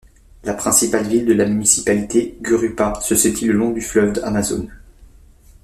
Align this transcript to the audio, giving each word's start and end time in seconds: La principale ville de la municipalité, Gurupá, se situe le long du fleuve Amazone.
La 0.43 0.55
principale 0.55 1.05
ville 1.07 1.27
de 1.27 1.33
la 1.33 1.45
municipalité, 1.45 2.35
Gurupá, 2.41 2.93
se 3.01 3.13
situe 3.13 3.45
le 3.49 3.53
long 3.53 3.69
du 3.69 3.81
fleuve 3.81 4.19
Amazone. 4.23 4.73